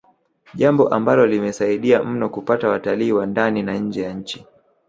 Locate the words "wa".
3.11-3.25